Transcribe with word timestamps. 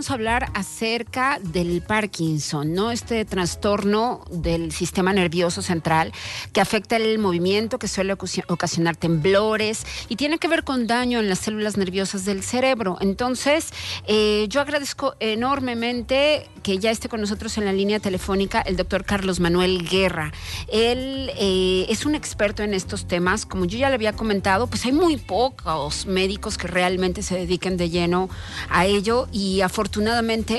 vamos 0.00 0.10
a 0.12 0.14
hablar 0.14 0.50
acerca 0.54 1.38
del 1.42 1.82
Parkinson, 1.82 2.72
¿no? 2.72 2.90
Este 2.90 3.26
trastorno 3.26 4.24
del 4.30 4.72
sistema 4.72 5.12
nervioso 5.12 5.60
central 5.60 6.10
que 6.54 6.62
afecta 6.62 6.96
el 6.96 7.18
movimiento, 7.18 7.78
que 7.78 7.86
suele 7.86 8.14
ocasionar 8.14 8.96
temblores 8.96 9.84
y 10.08 10.16
tiene 10.16 10.38
que 10.38 10.48
ver 10.48 10.64
con 10.64 10.86
daño 10.86 11.20
en 11.20 11.28
las 11.28 11.40
células 11.40 11.76
nerviosas 11.76 12.24
del 12.24 12.42
cerebro. 12.42 12.96
Entonces, 13.02 13.74
eh, 14.06 14.46
yo 14.48 14.62
agradezco 14.62 15.16
enormemente 15.20 16.48
que 16.62 16.78
ya 16.78 16.90
esté 16.90 17.10
con 17.10 17.20
nosotros 17.20 17.58
en 17.58 17.66
la 17.66 17.72
línea 17.74 18.00
telefónica 18.00 18.62
el 18.62 18.76
doctor 18.76 19.04
Carlos 19.04 19.38
Manuel 19.38 19.86
Guerra. 19.86 20.32
Él 20.72 21.30
eh, 21.36 21.84
es 21.90 22.06
un 22.06 22.14
experto 22.14 22.62
en 22.62 22.72
estos 22.72 23.06
temas. 23.06 23.44
Como 23.44 23.66
yo 23.66 23.76
ya 23.76 23.90
le 23.90 23.96
había 23.96 24.14
comentado, 24.14 24.66
pues 24.66 24.86
hay 24.86 24.92
muy 24.92 25.18
pocos 25.18 26.06
médicos 26.06 26.56
que 26.56 26.68
realmente 26.68 27.22
se 27.22 27.34
dediquen 27.34 27.76
de 27.76 27.90
lleno 27.90 28.30
a 28.70 28.86
ello 28.86 29.28
y 29.30 29.60
afortunadamente 29.60 29.89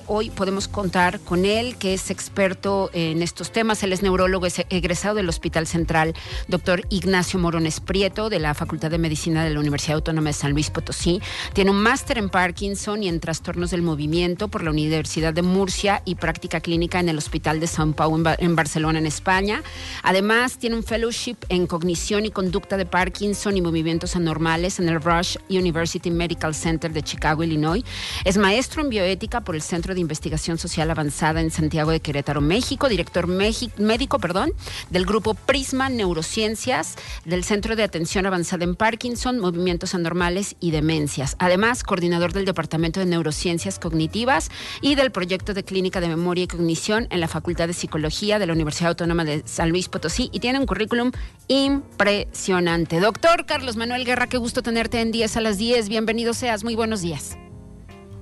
hoy 0.07 0.29
podemos 0.29 0.67
contar 0.67 1.19
con 1.21 1.45
él, 1.45 1.77
que 1.77 1.93
es 1.93 2.11
experto 2.11 2.89
en 2.93 3.21
estos 3.21 3.51
temas. 3.51 3.81
Él 3.81 3.93
es 3.93 4.01
neurólogo 4.01 4.45
egresado 4.69 5.15
del 5.15 5.29
Hospital 5.29 5.67
Central, 5.67 6.13
doctor 6.49 6.85
Ignacio 6.89 7.39
Morones 7.39 7.79
Prieto, 7.79 8.29
de 8.29 8.39
la 8.39 8.53
Facultad 8.53 8.91
de 8.91 8.97
Medicina 8.97 9.45
de 9.45 9.53
la 9.53 9.59
Universidad 9.59 9.95
Autónoma 9.95 10.29
de 10.29 10.33
San 10.33 10.51
Luis 10.51 10.69
Potosí. 10.69 11.21
Tiene 11.53 11.71
un 11.71 11.81
máster 11.81 12.17
en 12.17 12.29
Parkinson 12.29 13.03
y 13.03 13.07
en 13.07 13.21
trastornos 13.21 13.71
del 13.71 13.81
movimiento 13.81 14.49
por 14.49 14.63
la 14.63 14.71
Universidad 14.71 15.33
de 15.33 15.43
Murcia 15.43 16.01
y 16.03 16.15
práctica 16.15 16.59
clínica 16.59 16.99
en 16.99 17.07
el 17.07 17.17
Hospital 17.17 17.61
de 17.61 17.67
San 17.67 17.93
Paulo 17.93 18.31
en, 18.37 18.55
Barcelona, 18.55 18.99
en 18.99 19.05
España. 19.05 19.63
Además, 20.03 20.57
tiene 20.57 20.75
un 20.75 20.83
fellowship 20.83 21.37
en 21.47 21.67
cognición 21.67 22.25
y 22.25 22.31
conducta 22.31 22.75
de 22.75 22.85
Parkinson 22.85 23.55
y 23.55 23.61
movimientos 23.61 24.17
anormales 24.17 24.79
en 24.79 24.89
el 24.89 25.01
Rush 25.01 25.37
University 25.49 26.11
Medical 26.11 26.53
Center 26.53 26.91
de 26.91 27.01
Chicago, 27.01 27.43
Illinois. 27.43 27.83
Es 28.25 28.37
maestro 28.37 28.81
en 28.81 28.89
bioética 28.89 29.20
por 29.21 29.55
el 29.55 29.61
Centro 29.61 29.93
de 29.93 29.99
Investigación 29.99 30.57
Social 30.57 30.89
Avanzada 30.89 31.41
en 31.41 31.51
Santiago 31.51 31.91
de 31.91 31.99
Querétaro, 31.99 32.41
México, 32.41 32.89
director 32.89 33.27
médico 33.27 34.17
perdón, 34.17 34.51
del 34.89 35.05
grupo 35.05 35.35
Prisma 35.35 35.89
Neurociencias, 35.89 36.95
del 37.23 37.43
Centro 37.43 37.75
de 37.75 37.83
Atención 37.83 38.25
Avanzada 38.25 38.63
en 38.63 38.75
Parkinson, 38.75 39.37
Movimientos 39.37 39.93
Anormales 39.93 40.55
y 40.59 40.71
Demencias. 40.71 41.35
Además, 41.37 41.83
coordinador 41.83 42.33
del 42.33 42.45
Departamento 42.45 42.99
de 42.99 43.05
Neurociencias 43.05 43.77
Cognitivas 43.77 44.49
y 44.81 44.95
del 44.95 45.11
proyecto 45.11 45.53
de 45.53 45.63
Clínica 45.63 46.01
de 46.01 46.07
Memoria 46.07 46.45
y 46.45 46.47
Cognición 46.47 47.07
en 47.11 47.19
la 47.19 47.27
Facultad 47.27 47.67
de 47.67 47.73
Psicología 47.73 48.39
de 48.39 48.47
la 48.47 48.53
Universidad 48.53 48.89
Autónoma 48.89 49.23
de 49.23 49.43
San 49.45 49.69
Luis 49.69 49.87
Potosí 49.87 50.31
y 50.33 50.39
tiene 50.39 50.57
un 50.57 50.65
currículum 50.65 51.11
impresionante. 51.47 52.99
Doctor 52.99 53.45
Carlos 53.45 53.75
Manuel 53.75 54.03
Guerra, 54.03 54.27
qué 54.27 54.37
gusto 54.37 54.63
tenerte 54.63 54.99
en 54.99 55.11
10 55.11 55.37
a 55.37 55.41
las 55.41 55.59
10. 55.59 55.89
Bienvenido 55.89 56.33
seas. 56.33 56.63
Muy 56.63 56.75
buenos 56.75 57.01
días. 57.01 57.37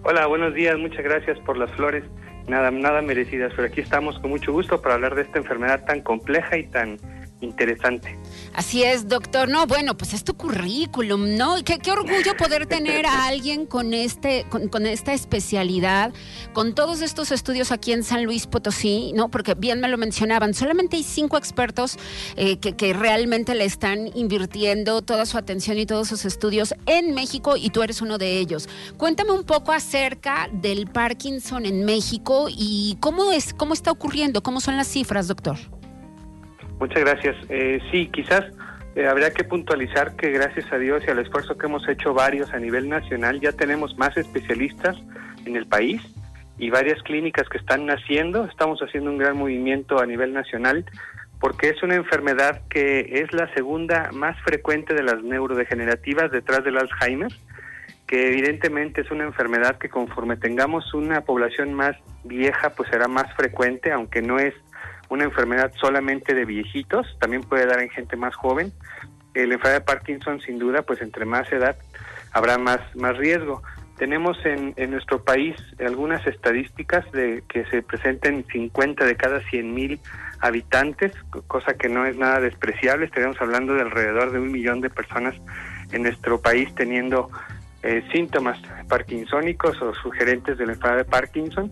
Hola, 0.02 0.28
buenos 0.28 0.54
días. 0.54 0.78
Muchas 0.78 1.04
gracias 1.04 1.38
por 1.40 1.58
las 1.58 1.70
flores. 1.72 2.06
Nada, 2.48 2.72
nada 2.72 3.02
merecidas, 3.02 3.52
pero 3.56 3.68
aquí 3.68 3.82
estamos 3.82 4.18
con 4.20 4.32
mucho 4.32 4.54
gusto 4.54 4.82
para 4.82 4.96
hablar 4.96 5.14
de 5.14 5.24
esta 5.24 5.40
enfermedad 5.40 5.84
tan 5.86 6.02
compleja 6.02 6.58
y 6.58 6.64
tan 6.68 6.98
interesante. 7.42 8.18
Así 8.54 8.84
es, 8.84 9.08
doctor. 9.08 9.50
No, 9.50 9.66
bueno, 9.66 9.96
pues 9.96 10.14
es 10.14 10.24
tu 10.24 10.34
currículum, 10.36 11.36
¿no? 11.36 11.56
Qué, 11.64 11.80
qué 11.80 11.92
orgullo 11.92 12.36
poder 12.38 12.66
tener 12.66 13.06
a 13.06 13.28
alguien 13.28 13.66
con 13.66 13.94
este, 13.94 14.46
con, 14.50 14.86
esta 14.86 15.14
especialidad, 15.14 16.14
con 16.54 16.76
todos 16.76 17.02
estos 17.02 17.32
estudios 17.32 17.72
aquí 17.72 17.94
en 17.94 18.04
San 18.04 18.26
Luis 18.26 18.48
Potosí, 18.48 19.14
¿no? 19.14 19.30
Porque 19.30 19.54
bien 19.54 19.80
me 19.80 19.88
lo 19.88 19.98
mencionaban, 19.98 20.54
solamente 20.54 20.98
hay 20.98 21.04
cinco 21.04 21.38
expertos 21.38 21.98
eh, 22.36 22.58
que, 22.58 22.76
que 22.76 22.94
realmente 22.94 23.56
le 23.56 23.66
están 23.66 24.10
invirtiendo 24.16 25.02
toda 25.02 25.26
su 25.26 25.38
atención 25.38 25.78
y 25.78 25.86
todos 25.86 26.08
sus 26.08 26.26
estudios 26.26 26.74
en 26.86 27.14
México 27.14 27.56
y 27.56 27.70
tú 27.70 27.84
eres 27.84 28.02
uno 28.02 28.18
de 28.18 28.40
ellos. 28.40 28.68
Cuéntame 28.98 29.32
un 29.32 29.44
poco 29.44 29.72
acerca 29.72 30.50
del 30.52 30.88
Parkinson 30.88 31.66
en 31.66 31.86
México 31.86 32.48
y 32.50 32.98
cómo 33.00 33.32
es, 33.32 33.54
cómo 33.54 33.74
está 33.74 33.92
ocurriendo, 33.92 34.44
cómo 34.44 34.60
son 34.60 34.76
las 34.76 34.88
cifras, 34.88 35.28
doctor. 35.28 35.79
Muchas 36.80 37.04
gracias. 37.04 37.36
Eh, 37.50 37.80
sí, 37.92 38.08
quizás 38.08 38.46
eh, 38.96 39.08
habría 39.08 39.32
que 39.32 39.44
puntualizar 39.44 40.16
que 40.16 40.32
gracias 40.32 40.72
a 40.72 40.78
Dios 40.78 41.04
y 41.06 41.12
al 41.12 41.20
esfuerzo 41.20 41.58
que 41.58 41.68
hemos 41.68 41.88
hecho 41.88 42.14
varios 42.14 42.54
a 42.54 42.60
nivel 42.60 42.90
nacional, 42.90 43.40
ya 43.40 43.52
tenemos 43.52 43.98
más 43.98 44.16
especialistas 44.18 44.98
en 45.46 45.56
el 45.56 45.68
país 45.68 46.02
y 46.58 46.70
varias 46.70 47.02
clínicas 47.04 47.48
que 47.50 47.58
están 47.58 47.86
naciendo. 47.86 48.46
Estamos 48.46 48.80
haciendo 48.80 49.12
un 49.12 49.18
gran 49.18 49.38
movimiento 49.38 50.00
a 50.00 50.06
nivel 50.06 50.34
nacional 50.34 50.86
porque 51.40 51.70
es 51.70 51.82
una 51.84 51.96
enfermedad 51.96 52.62
que 52.70 53.22
es 53.22 53.32
la 53.34 53.52
segunda 53.54 54.12
más 54.12 54.38
frecuente 54.42 54.94
de 54.94 55.04
las 55.04 55.24
neurodegenerativas 55.24 56.32
detrás 56.32 56.64
del 56.64 56.78
Alzheimer, 56.78 57.32
que 58.08 58.28
evidentemente 58.28 59.02
es 59.02 59.12
una 59.12 59.24
enfermedad 59.24 59.78
que 59.78 59.90
conforme 59.90 60.36
tengamos 60.36 60.94
una 60.94 61.22
población 61.22 61.74
más 61.74 61.96
vieja, 62.26 62.72
pues 62.72 62.90
será 62.90 63.08
más 63.08 63.34
frecuente, 63.36 63.92
aunque 63.92 64.22
no 64.22 64.38
es 64.38 64.54
una 65.10 65.24
enfermedad 65.24 65.72
solamente 65.80 66.34
de 66.34 66.46
viejitos, 66.46 67.18
también 67.20 67.44
puede 67.44 67.66
dar 67.66 67.80
en 67.82 67.90
gente 67.90 68.16
más 68.16 68.36
joven. 68.36 68.72
La 69.34 69.44
enfermedad 69.44 69.80
de 69.80 69.86
Parkinson, 69.86 70.42
sin 70.42 70.60
duda, 70.60 70.82
pues 70.82 71.02
entre 71.02 71.26
más 71.26 71.52
edad 71.52 71.78
habrá 72.32 72.58
más, 72.58 72.80
más 72.96 73.18
riesgo. 73.18 73.62
Tenemos 73.98 74.38
en, 74.46 74.74
en 74.78 74.92
nuestro 74.92 75.24
país 75.24 75.56
algunas 75.80 76.26
estadísticas 76.26 77.10
de 77.12 77.44
que 77.50 77.66
se 77.66 77.82
presenten 77.82 78.46
50 78.52 79.06
de 79.06 79.16
cada 79.16 79.42
100 79.50 79.74
mil 79.74 80.00
habitantes, 80.40 81.12
cosa 81.48 81.74
que 81.74 81.90
no 81.90 82.06
es 82.06 82.16
nada 82.18 82.40
despreciable. 82.40 83.06
Estaríamos 83.06 83.42
hablando 83.42 83.74
de 83.74 83.82
alrededor 83.82 84.32
de 84.32 84.40
un 84.40 84.52
millón 84.52 84.82
de 84.82 84.90
personas 84.90 85.36
en 85.92 86.04
nuestro 86.04 86.40
país 86.40 86.74
teniendo 86.76 87.30
eh, 87.84 88.04
síntomas 88.12 88.60
parkinsónicos 88.88 89.82
o 89.82 89.94
sugerentes 89.96 90.58
de 90.58 90.66
la 90.66 90.74
enfermedad 90.74 91.06
de 91.06 91.10
Parkinson 91.10 91.72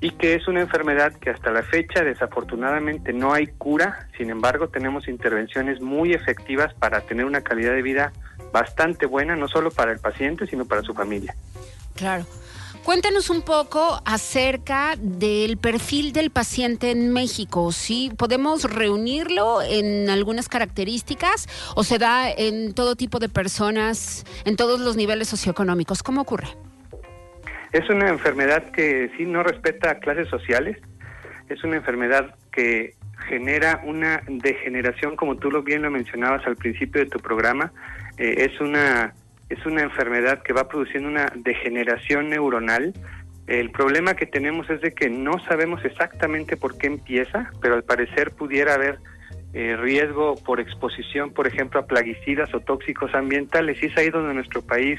y 0.00 0.10
que 0.10 0.34
es 0.34 0.46
una 0.48 0.60
enfermedad 0.60 1.12
que 1.14 1.30
hasta 1.30 1.50
la 1.50 1.62
fecha 1.62 2.02
desafortunadamente 2.02 3.12
no 3.12 3.32
hay 3.32 3.46
cura, 3.46 4.08
sin 4.16 4.30
embargo 4.30 4.68
tenemos 4.68 5.08
intervenciones 5.08 5.80
muy 5.80 6.12
efectivas 6.12 6.74
para 6.74 7.00
tener 7.00 7.24
una 7.24 7.40
calidad 7.40 7.72
de 7.72 7.82
vida 7.82 8.12
bastante 8.52 9.06
buena, 9.06 9.36
no 9.36 9.48
solo 9.48 9.70
para 9.70 9.92
el 9.92 9.98
paciente, 9.98 10.46
sino 10.46 10.64
para 10.66 10.82
su 10.82 10.94
familia. 10.94 11.34
Claro. 11.94 12.26
Cuéntanos 12.84 13.30
un 13.30 13.42
poco 13.42 14.00
acerca 14.04 14.94
del 14.96 15.56
perfil 15.56 16.12
del 16.12 16.30
paciente 16.30 16.92
en 16.92 17.12
México. 17.12 17.72
¿Sí 17.72 18.12
podemos 18.16 18.62
reunirlo 18.62 19.60
en 19.60 20.08
algunas 20.08 20.48
características 20.48 21.48
o 21.74 21.82
se 21.82 21.98
da 21.98 22.30
en 22.30 22.74
todo 22.74 22.94
tipo 22.94 23.18
de 23.18 23.28
personas, 23.28 24.24
en 24.44 24.54
todos 24.54 24.78
los 24.78 24.94
niveles 24.94 25.26
socioeconómicos? 25.26 26.04
¿Cómo 26.04 26.20
ocurre? 26.20 26.46
Es 27.72 27.88
una 27.90 28.08
enfermedad 28.08 28.70
que 28.70 29.10
sí 29.16 29.24
no 29.24 29.42
respeta 29.42 29.98
clases 29.98 30.28
sociales, 30.28 30.78
es 31.48 31.62
una 31.64 31.76
enfermedad 31.76 32.34
que 32.52 32.94
genera 33.28 33.80
una 33.84 34.22
degeneración, 34.26 35.16
como 35.16 35.36
tú 35.36 35.50
lo 35.50 35.62
bien 35.62 35.82
lo 35.82 35.90
mencionabas 35.90 36.46
al 36.46 36.56
principio 36.56 37.02
de 37.02 37.10
tu 37.10 37.18
programa, 37.18 37.72
eh, 38.18 38.48
es 38.50 38.60
una 38.60 39.14
es 39.48 39.64
una 39.64 39.82
enfermedad 39.82 40.42
que 40.42 40.52
va 40.52 40.68
produciendo 40.68 41.08
una 41.08 41.32
degeneración 41.36 42.30
neuronal. 42.30 42.92
El 43.46 43.70
problema 43.70 44.14
que 44.14 44.26
tenemos 44.26 44.68
es 44.70 44.80
de 44.80 44.92
que 44.92 45.08
no 45.08 45.38
sabemos 45.38 45.84
exactamente 45.84 46.56
por 46.56 46.76
qué 46.78 46.88
empieza, 46.88 47.52
pero 47.62 47.74
al 47.74 47.84
parecer 47.84 48.32
pudiera 48.32 48.74
haber 48.74 48.98
eh, 49.54 49.76
riesgo 49.76 50.34
por 50.34 50.58
exposición, 50.58 51.32
por 51.32 51.46
ejemplo, 51.46 51.78
a 51.78 51.86
plaguicidas 51.86 52.52
o 52.54 52.60
tóxicos 52.60 53.14
ambientales. 53.14 53.80
Y 53.80 53.86
es 53.86 53.96
ahí 53.96 54.10
donde 54.10 54.34
nuestro 54.34 54.62
país 54.62 54.98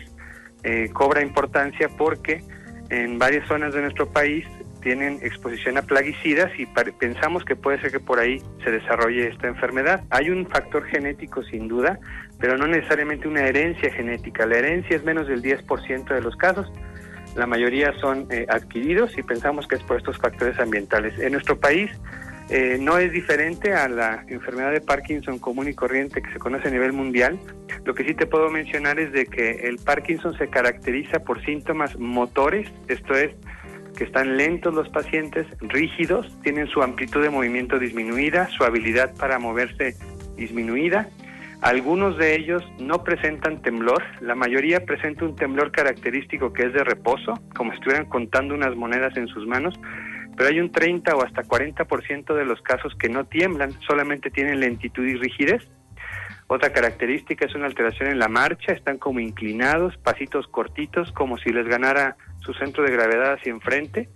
eh, 0.64 0.90
cobra 0.94 1.22
importancia 1.22 1.90
porque 1.98 2.44
en 2.90 3.20
varias 3.20 3.48
zonas 3.48 3.74
de 3.74 3.82
nuestro 3.82 4.10
país 4.10 4.46
tienen 4.82 5.20
exposición 5.22 5.78
a 5.78 5.82
plaguicidas 5.82 6.50
y 6.58 6.66
pensamos 6.66 7.44
que 7.44 7.56
puede 7.56 7.82
ser 7.82 7.92
que 7.92 8.00
por 8.00 8.20
ahí 8.20 8.42
se 8.64 8.72
desarrolle 8.72 9.28
esta 9.28 9.48
enfermedad. 9.48 10.04
Hay 10.10 10.30
un 10.30 10.48
factor 10.48 10.86
genético 10.86 11.44
sin 11.44 11.68
duda, 11.68 12.00
pero 12.40 12.58
no 12.58 12.68
necesariamente 12.68 13.28
una 13.28 13.42
herencia 13.42 13.92
genética. 13.92 14.46
La 14.46 14.58
herencia 14.58 14.96
es 14.96 15.04
menos 15.04 15.28
del 15.28 15.42
10% 15.42 16.08
de 16.08 16.22
los 16.22 16.36
casos. 16.38 16.72
La 17.36 17.46
mayoría 17.46 17.94
son 18.00 18.28
eh, 18.32 18.46
adquiridos 18.50 19.18
y 19.18 19.24
pensamos 19.24 19.68
que 19.68 19.76
es 19.76 19.84
por 19.84 19.98
estos 19.98 20.18
factores 20.18 20.58
ambientales. 20.60 21.20
En 21.20 21.34
nuestro 21.34 21.60
país 21.60 21.92
eh, 22.50 22.78
no 22.80 22.98
es 22.98 23.12
diferente 23.12 23.74
a 23.74 23.90
la 23.90 24.24
enfermedad 24.28 24.72
de 24.72 24.80
Parkinson 24.80 25.38
común 25.38 25.68
y 25.68 25.74
corriente 25.74 26.22
que 26.22 26.32
se 26.32 26.40
conoce 26.40 26.70
a 26.70 26.72
nivel 26.72 26.94
mundial. 26.94 27.38
Lo 27.88 27.96
que 27.96 28.04
sí 28.04 28.14
te 28.14 28.26
puedo 28.26 28.50
mencionar 28.50 29.00
es 29.00 29.14
de 29.14 29.28
que 29.28 29.66
el 29.66 29.78
Parkinson 29.78 30.38
se 30.38 30.50
caracteriza 30.50 31.20
por 31.20 31.42
síntomas 31.46 31.98
motores, 31.98 32.70
esto 32.90 33.14
es, 33.14 33.32
que 33.98 34.04
están 34.04 34.36
lentos 34.36 34.74
los 34.74 34.90
pacientes, 34.90 35.48
rígidos, 35.62 36.38
tienen 36.44 36.68
su 36.68 36.84
amplitud 36.84 37.24
de 37.24 37.30
movimiento 37.30 37.80
disminuida, 37.80 38.50
su 38.50 38.66
habilidad 38.66 39.16
para 39.16 39.40
moverse 39.40 39.96
disminuida. 40.36 41.08
Algunos 41.62 42.18
de 42.18 42.36
ellos 42.36 42.62
no 42.78 43.06
presentan 43.06 43.62
temblor, 43.62 44.04
la 44.20 44.36
mayoría 44.36 44.84
presenta 44.84 45.24
un 45.24 45.38
temblor 45.38 45.72
característico 45.72 46.52
que 46.52 46.64
es 46.64 46.74
de 46.74 46.84
reposo, 46.84 47.36
como 47.56 47.72
si 47.72 47.78
estuvieran 47.78 48.08
contando 48.10 48.54
unas 48.54 48.76
monedas 48.76 49.16
en 49.16 49.30
sus 49.30 49.48
manos, 49.48 49.80
pero 50.36 50.50
hay 50.50 50.60
un 50.60 50.74
30 50.74 51.16
o 51.16 51.24
hasta 51.24 51.42
40% 51.44 52.36
de 52.36 52.44
los 52.44 52.62
casos 52.64 52.94
que 53.00 53.08
no 53.08 53.24
tiemblan, 53.24 53.72
solamente 53.88 54.30
tienen 54.30 54.60
lentitud 54.60 55.06
y 55.06 55.16
rigidez. 55.16 55.66
Otra 56.48 56.72
característica 56.72 57.46
es 57.46 57.56
una 57.56 57.66
alteración 57.66 58.10
en 58.10 58.20
la 58.20 58.30
marcha, 58.30 58.72
están 58.72 58.98
como 58.98 59.20
inclinados, 59.20 59.98
pasitos 59.98 60.48
cortitos, 60.48 61.12
como 61.12 61.38
si 61.38 61.50
les 61.50 61.68
ganara 61.68 62.16
su 62.40 62.54
centro 62.54 62.84
de 62.84 62.92
gravedad 62.92 63.34
hacia 63.34 63.52
enfrente 63.52 64.10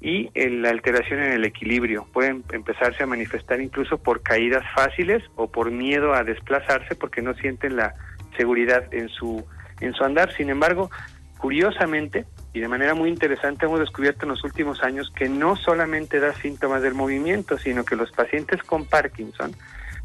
y 0.00 0.28
la 0.34 0.68
alteración 0.68 1.20
en 1.20 1.32
el 1.32 1.44
equilibrio. 1.46 2.06
Pueden 2.12 2.44
empezarse 2.52 3.02
a 3.02 3.06
manifestar 3.06 3.60
incluso 3.60 3.98
por 3.98 4.22
caídas 4.22 4.64
fáciles 4.74 5.22
o 5.34 5.50
por 5.50 5.70
miedo 5.70 6.12
a 6.12 6.24
desplazarse 6.24 6.94
porque 6.94 7.22
no 7.22 7.34
sienten 7.34 7.76
la 7.76 7.94
seguridad 8.36 8.92
en 8.92 9.08
su, 9.08 9.44
en 9.80 9.94
su 9.94 10.04
andar. 10.04 10.32
Sin 10.34 10.50
embargo, 10.50 10.90
curiosamente 11.38 12.26
y 12.52 12.60
de 12.60 12.68
manera 12.68 12.94
muy 12.94 13.08
interesante 13.08 13.66
hemos 13.66 13.80
descubierto 13.80 14.24
en 14.24 14.30
los 14.30 14.44
últimos 14.44 14.82
años 14.82 15.10
que 15.14 15.28
no 15.28 15.56
solamente 15.56 16.20
da 16.20 16.34
síntomas 16.34 16.82
del 16.82 16.94
movimiento, 16.94 17.58
sino 17.58 17.84
que 17.84 17.96
los 17.96 18.10
pacientes 18.12 18.62
con 18.62 18.84
Parkinson 18.84 19.52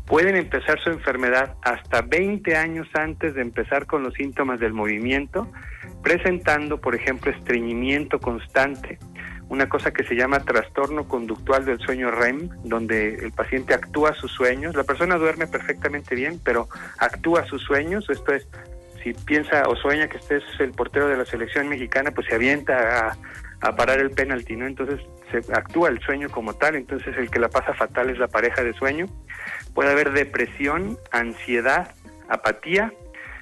pueden 0.05 0.35
empezar 0.35 0.79
su 0.81 0.89
enfermedad 0.89 1.55
hasta 1.61 2.01
20 2.01 2.55
años 2.55 2.88
antes 2.94 3.35
de 3.35 3.41
empezar 3.41 3.85
con 3.85 4.03
los 4.03 4.13
síntomas 4.13 4.59
del 4.59 4.73
movimiento, 4.73 5.50
presentando, 6.01 6.79
por 6.79 6.95
ejemplo, 6.95 7.31
estreñimiento 7.31 8.19
constante, 8.19 9.00
una 9.50 9.69
cosa 9.69 9.91
que 9.91 10.03
se 10.03 10.15
llama 10.15 10.39
trastorno 10.39 11.07
conductual 11.07 11.65
del 11.65 11.79
sueño 11.79 12.11
REM, 12.11 12.50
donde 12.63 13.15
el 13.15 13.31
paciente 13.31 13.73
actúa 13.73 14.13
sus 14.13 14.31
sueños. 14.31 14.75
La 14.75 14.83
persona 14.83 15.15
duerme 15.15 15.47
perfectamente 15.47 16.15
bien, 16.15 16.39
pero 16.44 16.67
actúa 16.97 17.45
sus 17.45 17.61
sueños. 17.61 18.09
Esto 18.09 18.33
es, 18.33 18.47
si 19.03 19.13
piensa 19.13 19.63
o 19.67 19.75
sueña 19.75 20.07
que 20.07 20.17
este 20.17 20.38
es 20.38 20.44
el 20.59 20.71
portero 20.71 21.07
de 21.07 21.17
la 21.17 21.25
selección 21.25 21.69
mexicana, 21.69 22.11
pues 22.11 22.27
se 22.27 22.35
avienta 22.35 23.09
a, 23.09 23.17
a 23.63 23.75
parar 23.75 24.00
el 24.00 24.12
penalti, 24.12 24.57
¿no? 24.57 24.68
Entonces 24.68 25.00
se 25.31 25.38
actúa 25.54 25.88
el 25.88 26.00
sueño 26.01 26.30
como 26.30 26.54
tal, 26.54 26.75
entonces 26.75 27.15
el 27.18 27.31
que 27.31 27.39
la 27.39 27.48
pasa 27.48 27.74
fatal 27.74 28.10
es 28.10 28.19
la 28.19 28.27
pareja 28.27 28.62
de 28.62 28.74
sueño. 28.74 29.06
Puede 29.74 29.92
haber 29.92 30.12
depresión, 30.12 30.98
ansiedad, 31.12 31.95
apatía 32.27 32.94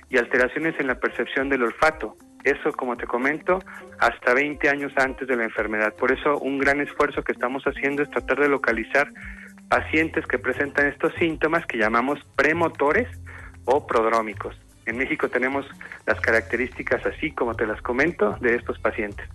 y 0.10 0.18
alteraciones 0.18 0.80
en 0.80 0.88
la 0.88 1.00
percepción 1.00 1.50
del 1.50 1.64
olfato. 1.64 2.16
Eso, 2.44 2.72
como 2.72 2.98
te 2.98 3.08
comento, 3.08 3.60
hasta 4.00 4.34
20 4.36 4.70
años 4.70 4.92
antes 4.96 5.28
de 5.28 5.36
la 5.36 5.44
enfermedad. 5.44 5.96
Por 5.96 6.12
eso 6.12 6.38
un 6.38 6.60
gran 6.60 6.82
esfuerzo 6.82 7.24
que 7.24 7.32
estamos 7.32 7.64
haciendo 7.64 8.04
es 8.04 8.10
tratar 8.12 8.40
de 8.40 8.50
localizar 8.50 9.12
pacientes 9.70 10.26
que 10.28 10.38
presentan 10.38 10.88
estos 10.88 11.14
síntomas 11.16 11.66
que 11.66 11.78
llamamos 11.78 12.20
premotores 12.36 13.08
o 13.66 13.88
prodrómicos. 13.88 14.56
En 14.86 14.98
México 14.98 15.30
tenemos 15.30 15.66
las 16.06 16.20
características 16.20 17.06
así 17.08 17.32
como 17.32 17.56
te 17.56 17.66
las 17.66 17.82
comento 17.82 18.38
de 18.42 18.56
estos 18.56 18.78
pacientes. 18.80 19.28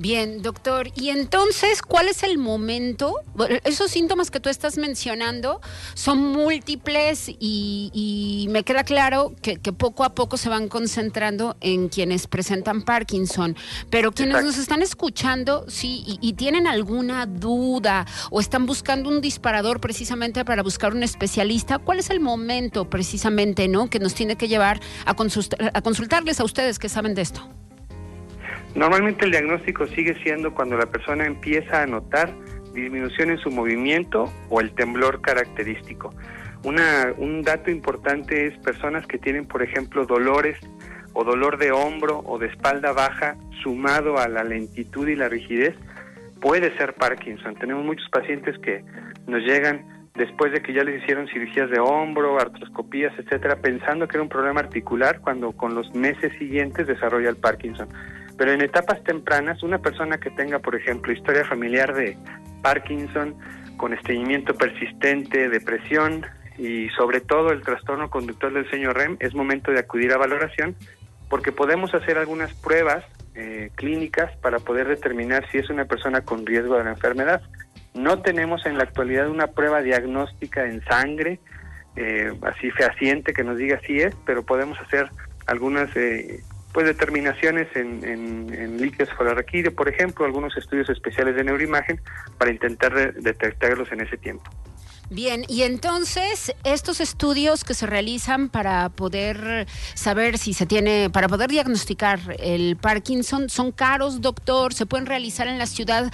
Bien, 0.00 0.40
doctor. 0.40 0.88
Y 0.94 1.10
entonces, 1.10 1.82
¿cuál 1.82 2.08
es 2.08 2.22
el 2.22 2.38
momento? 2.38 3.16
Esos 3.64 3.90
síntomas 3.90 4.30
que 4.30 4.40
tú 4.40 4.48
estás 4.48 4.78
mencionando 4.78 5.60
son 5.92 6.32
múltiples 6.32 7.30
y, 7.38 8.46
me 8.48 8.62
queda 8.62 8.82
claro 8.84 9.34
que, 9.42 9.58
poco 9.58 10.04
a 10.04 10.14
poco 10.14 10.38
se 10.38 10.48
van 10.48 10.68
concentrando 10.68 11.58
en 11.60 11.90
quienes 11.90 12.28
presentan 12.28 12.80
Parkinson. 12.80 13.58
Pero 13.90 14.12
quienes 14.12 14.42
nos 14.42 14.56
están 14.56 14.80
escuchando, 14.80 15.66
sí, 15.68 16.02
y, 16.22 16.32
tienen 16.32 16.66
alguna 16.66 17.26
duda 17.26 18.06
o 18.30 18.40
están 18.40 18.64
buscando 18.64 19.10
un 19.10 19.20
disparador 19.20 19.82
precisamente 19.82 20.46
para 20.46 20.62
buscar 20.62 20.94
un 20.94 21.02
especialista, 21.02 21.76
¿cuál 21.76 21.98
es 21.98 22.08
el 22.08 22.20
momento 22.20 22.88
precisamente, 22.88 23.68
no, 23.68 23.90
que 23.90 23.98
nos 23.98 24.14
tiene 24.14 24.36
que 24.36 24.48
llevar 24.48 24.80
a, 25.04 25.10
a 25.10 25.82
consultarles 25.82 26.40
a 26.40 26.44
ustedes 26.44 26.78
que 26.78 26.88
saben 26.88 27.14
de 27.14 27.20
esto? 27.20 27.59
Normalmente 28.74 29.24
el 29.24 29.32
diagnóstico 29.32 29.86
sigue 29.86 30.14
siendo 30.22 30.54
cuando 30.54 30.76
la 30.76 30.86
persona 30.86 31.26
empieza 31.26 31.82
a 31.82 31.86
notar 31.86 32.32
disminución 32.72 33.30
en 33.30 33.38
su 33.38 33.50
movimiento 33.50 34.32
o 34.48 34.60
el 34.60 34.72
temblor 34.74 35.20
característico. 35.20 36.14
Una, 36.62 37.12
un 37.16 37.42
dato 37.42 37.70
importante 37.70 38.46
es 38.46 38.56
personas 38.58 39.06
que 39.06 39.18
tienen, 39.18 39.46
por 39.46 39.62
ejemplo, 39.62 40.06
dolores 40.06 40.58
o 41.14 41.24
dolor 41.24 41.58
de 41.58 41.72
hombro 41.72 42.22
o 42.24 42.38
de 42.38 42.46
espalda 42.46 42.92
baja 42.92 43.36
sumado 43.62 44.18
a 44.18 44.28
la 44.28 44.44
lentitud 44.44 45.08
y 45.08 45.16
la 45.16 45.28
rigidez, 45.28 45.74
puede 46.40 46.76
ser 46.76 46.94
Parkinson. 46.94 47.56
Tenemos 47.56 47.84
muchos 47.84 48.08
pacientes 48.10 48.58
que 48.58 48.84
nos 49.26 49.42
llegan 49.42 49.84
después 50.14 50.52
de 50.52 50.60
que 50.60 50.72
ya 50.72 50.84
les 50.84 51.02
hicieron 51.02 51.26
cirugías 51.28 51.70
de 51.70 51.80
hombro, 51.80 52.38
artroscopías, 52.38 53.12
etcétera, 53.18 53.56
pensando 53.56 54.06
que 54.06 54.16
era 54.16 54.22
un 54.22 54.28
problema 54.28 54.60
articular 54.60 55.20
cuando 55.20 55.52
con 55.52 55.74
los 55.74 55.92
meses 55.94 56.32
siguientes 56.38 56.86
desarrolla 56.86 57.30
el 57.30 57.36
Parkinson. 57.36 57.88
Pero 58.40 58.52
en 58.52 58.62
etapas 58.62 59.04
tempranas, 59.04 59.62
una 59.62 59.80
persona 59.80 60.16
que 60.16 60.30
tenga, 60.30 60.60
por 60.60 60.74
ejemplo, 60.74 61.12
historia 61.12 61.44
familiar 61.44 61.92
de 61.92 62.16
Parkinson, 62.62 63.34
con 63.76 63.92
estreñimiento 63.92 64.54
persistente, 64.54 65.50
depresión 65.50 66.24
y 66.56 66.88
sobre 66.96 67.20
todo 67.20 67.50
el 67.50 67.60
trastorno 67.60 68.08
conductor 68.08 68.50
del 68.50 68.66
sueño 68.70 68.94
REM, 68.94 69.18
es 69.20 69.34
momento 69.34 69.72
de 69.72 69.80
acudir 69.80 70.10
a 70.14 70.16
valoración 70.16 70.74
porque 71.28 71.52
podemos 71.52 71.92
hacer 71.92 72.16
algunas 72.16 72.54
pruebas 72.54 73.04
eh, 73.34 73.72
clínicas 73.74 74.34
para 74.38 74.58
poder 74.58 74.88
determinar 74.88 75.46
si 75.52 75.58
es 75.58 75.68
una 75.68 75.84
persona 75.84 76.22
con 76.22 76.46
riesgo 76.46 76.78
de 76.78 76.84
la 76.84 76.92
enfermedad. 76.92 77.42
No 77.92 78.22
tenemos 78.22 78.64
en 78.64 78.78
la 78.78 78.84
actualidad 78.84 79.28
una 79.28 79.48
prueba 79.48 79.82
diagnóstica 79.82 80.64
en 80.64 80.82
sangre, 80.86 81.40
eh, 81.94 82.32
así 82.40 82.70
fehaciente 82.70 83.34
que 83.34 83.44
nos 83.44 83.58
diga 83.58 83.78
si 83.86 84.00
es, 84.00 84.14
pero 84.24 84.44
podemos 84.44 84.80
hacer 84.80 85.10
algunas 85.46 85.94
eh, 85.94 86.40
pues 86.72 86.86
determinaciones 86.86 87.68
en, 87.74 88.04
en, 88.04 88.54
en 88.54 88.80
líquidos 88.80 89.08
por 89.76 89.88
ejemplo, 89.88 90.24
algunos 90.24 90.56
estudios 90.56 90.88
especiales 90.88 91.34
de 91.34 91.44
neuroimagen 91.44 92.00
para 92.38 92.50
intentar 92.50 93.14
detectarlos 93.14 93.90
en 93.92 94.00
ese 94.00 94.16
tiempo. 94.16 94.50
Bien, 95.12 95.42
y 95.48 95.62
entonces 95.62 96.54
estos 96.62 97.00
estudios 97.00 97.64
que 97.64 97.74
se 97.74 97.84
realizan 97.84 98.48
para 98.48 98.90
poder 98.90 99.66
saber 99.94 100.38
si 100.38 100.54
se 100.54 100.66
tiene, 100.66 101.10
para 101.10 101.28
poder 101.28 101.50
diagnosticar 101.50 102.20
el 102.38 102.76
Parkinson, 102.76 103.50
son 103.50 103.72
caros, 103.72 104.20
doctor, 104.20 104.72
se 104.72 104.86
pueden 104.86 105.06
realizar 105.06 105.48
en 105.48 105.58
la 105.58 105.66
ciudad, 105.66 106.12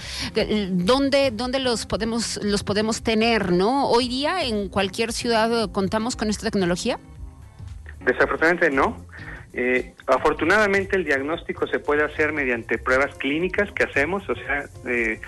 ¿dónde, 0.71 1.29
dónde 1.29 1.59
los 1.59 1.85
podemos, 1.85 2.39
los 2.41 2.63
podemos 2.63 3.03
tener, 3.03 3.51
no? 3.51 3.87
Hoy 3.87 4.07
día 4.07 4.43
en 4.43 4.67
cualquier 4.67 5.13
ciudad 5.13 5.69
contamos 5.71 6.15
con 6.15 6.29
esta 6.31 6.49
tecnología. 6.49 6.99
Desafortunadamente 8.03 8.71
no. 8.71 8.97
Eh, 9.53 9.93
afortunadamente 10.07 10.95
el 10.95 11.03
diagnóstico 11.03 11.67
se 11.67 11.79
puede 11.79 12.03
hacer 12.03 12.31
mediante 12.31 12.77
pruebas 12.77 13.13
clínicas 13.15 13.71
que 13.73 13.83
hacemos, 13.83 14.27
o 14.29 14.35
sea, 14.35 14.65
eh, 14.85 15.19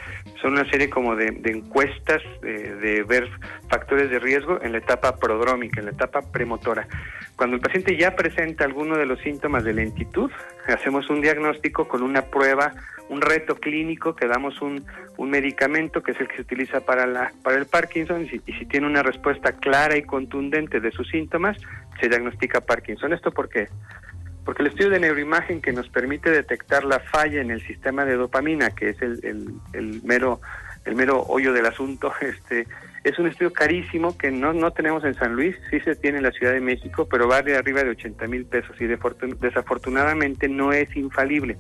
son 0.42 0.54
una 0.54 0.70
serie 0.70 0.90
como 0.90 1.18
de, 1.18 1.28
encuestas 1.46 2.22
eh, 2.44 2.76
de 2.82 3.04
ver 3.04 3.30
factores 3.70 4.10
de 4.10 4.20
riesgo 4.20 4.62
en 4.62 4.72
la 4.72 4.78
etapa 4.78 5.18
prodrómica, 5.18 5.82
en 5.82 5.88
la 5.88 5.92
etapa 5.92 6.22
premotora. 6.22 6.88
Cuando 7.36 7.58
el 7.58 7.62
paciente 7.62 7.98
ya 7.98 8.16
presenta 8.16 8.64
alguno 8.64 8.98
de 8.98 9.06
los 9.06 9.20
síntomas 9.20 9.66
de 9.66 9.74
lentitud, 9.74 10.32
hacemos 10.68 11.10
un 11.10 11.22
diagnóstico 11.22 11.88
con 11.88 12.02
una 12.02 12.24
prueba, 12.24 12.74
un 13.10 13.22
reto 13.22 13.56
clínico 13.56 14.16
que 14.16 14.28
damos 14.28 14.62
un, 14.62 14.86
un 15.18 15.30
medicamento 15.30 16.02
que 16.02 16.12
es 16.12 16.22
el 16.22 16.28
que 16.30 16.38
se 16.38 16.42
utiliza 16.44 16.82
para, 16.82 17.06
la, 17.06 17.34
para 17.44 17.58
el 17.58 17.66
Parkinson 17.66 18.26
y 18.26 18.30
si, 18.30 18.42
y 18.46 18.54
si 18.54 18.66
tiene 18.66 18.88
una 18.88 19.04
respuesta 19.04 19.52
clara 19.54 19.98
y 19.98 20.04
contundente 20.04 20.80
de 20.80 20.92
sus 20.92 21.10
síntomas, 21.10 21.58
se 22.00 22.08
diagnostica 22.08 22.62
Parkinson. 22.62 23.12
¿Esto 23.12 23.32
por 23.32 23.50
qué? 23.50 23.68
Porque 24.46 24.64
el 24.64 24.70
estudio 24.70 24.90
de 24.90 25.00
neuroimagen 25.00 25.62
que 25.62 25.72
nos 25.72 25.90
permite 25.90 26.32
detectar 26.32 26.84
la 26.84 27.00
falla 27.00 27.42
en 27.42 27.52
el 27.52 27.62
sistema 27.66 28.06
de 28.06 28.16
dopamina, 28.16 28.72
que 28.72 28.90
es 28.90 29.02
el, 29.02 29.20
el, 29.74 30.02
mero 30.04 30.42
el 30.86 30.96
mero 30.96 31.24
hoyo 31.28 31.54
del 31.54 31.66
asunto, 31.66 32.12
este 32.22 32.66
es 33.04 33.18
un 33.20 33.28
estudio 33.28 33.54
carísimo 33.54 34.18
que 34.18 34.32
no, 34.32 34.54
no 34.54 34.72
tenemos 34.72 35.04
en 35.04 35.14
San 35.14 35.34
Luis, 35.34 35.56
sí 35.70 35.80
se 35.82 35.96
tiene 35.96 36.18
en 36.18 36.24
la 36.24 36.32
Ciudad 36.32 36.54
de 36.54 36.62
México, 36.62 37.08
pero 37.10 37.28
vale 37.28 37.56
arriba 37.56 37.84
de 37.84 37.92
80 37.92 38.28
mil 38.28 38.46
pesos 38.46 38.76
y 38.80 38.88
desafortunadamente 38.88 40.50
no 40.50 40.74
es 40.74 40.94
infalible. 40.96 41.58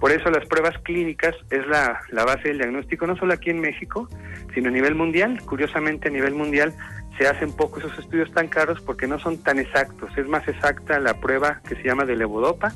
Por 0.00 0.10
eso 0.10 0.30
las 0.30 0.46
pruebas 0.46 0.76
clínicas 0.82 1.34
es 1.50 1.66
la, 1.66 2.00
la 2.10 2.24
base 2.24 2.48
del 2.48 2.58
diagnóstico, 2.58 3.06
no 3.06 3.16
solo 3.16 3.32
aquí 3.32 3.50
en 3.50 3.60
México, 3.60 4.08
sino 4.52 4.68
a 4.68 4.72
nivel 4.72 4.94
mundial. 4.94 5.40
Curiosamente, 5.46 6.08
a 6.08 6.10
nivel 6.10 6.34
mundial 6.34 6.74
se 7.18 7.26
hacen 7.26 7.52
poco 7.52 7.78
esos 7.78 7.98
estudios 7.98 8.30
tan 8.32 8.48
caros 8.48 8.80
porque 8.80 9.06
no 9.06 9.18
son 9.18 9.38
tan 9.42 9.58
exactos. 9.58 10.10
Es 10.16 10.26
más 10.26 10.46
exacta 10.48 10.98
la 10.98 11.14
prueba 11.20 11.60
que 11.68 11.76
se 11.76 11.84
llama 11.84 12.04
de 12.04 12.16
levodopa, 12.16 12.72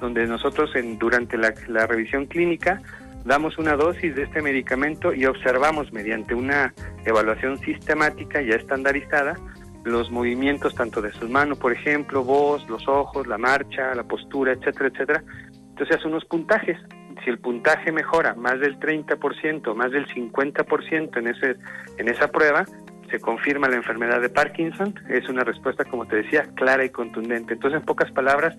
donde 0.00 0.26
nosotros 0.26 0.74
en, 0.74 0.98
durante 0.98 1.36
la, 1.36 1.54
la 1.68 1.86
revisión 1.86 2.26
clínica 2.26 2.82
damos 3.24 3.58
una 3.58 3.76
dosis 3.76 4.14
de 4.16 4.24
este 4.24 4.42
medicamento 4.42 5.14
y 5.14 5.26
observamos 5.26 5.92
mediante 5.92 6.34
una 6.34 6.74
evaluación 7.04 7.58
sistemática 7.58 8.42
ya 8.42 8.56
estandarizada 8.56 9.36
los 9.84 10.10
movimientos 10.10 10.74
tanto 10.74 11.02
de 11.02 11.12
sus 11.12 11.28
manos, 11.28 11.58
por 11.58 11.72
ejemplo, 11.72 12.22
voz, 12.22 12.68
los 12.68 12.86
ojos, 12.86 13.26
la 13.26 13.38
marcha, 13.38 13.94
la 13.94 14.04
postura, 14.04 14.52
etcétera, 14.52 14.88
etcétera. 14.88 15.24
Entonces 15.70 15.96
hace 15.96 16.08
unos 16.08 16.24
puntajes. 16.24 16.78
Si 17.24 17.30
el 17.30 17.38
puntaje 17.38 17.92
mejora 17.92 18.34
más 18.34 18.58
del 18.60 18.78
30%, 18.78 19.74
más 19.74 19.90
del 19.92 20.06
50% 20.06 21.16
en 21.18 21.26
ese 21.28 21.56
en 21.98 22.08
esa 22.08 22.28
prueba, 22.28 22.64
se 23.12 23.20
confirma 23.20 23.68
la 23.68 23.76
enfermedad 23.76 24.20
de 24.20 24.30
Parkinson, 24.30 24.98
es 25.08 25.28
una 25.28 25.44
respuesta, 25.44 25.84
como 25.84 26.06
te 26.06 26.16
decía, 26.16 26.48
clara 26.54 26.84
y 26.84 26.90
contundente. 26.90 27.54
Entonces, 27.54 27.78
en 27.78 27.86
pocas 27.86 28.10
palabras, 28.10 28.56